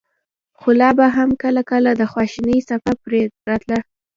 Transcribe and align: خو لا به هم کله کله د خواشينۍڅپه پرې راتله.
خو 0.59 0.69
لا 0.79 0.89
به 0.97 1.07
هم 1.15 1.29
کله 1.43 1.61
کله 1.71 1.89
د 1.95 2.01
خواشينۍڅپه 2.11 2.91
پرې 3.03 3.21
راتله. 3.49 3.79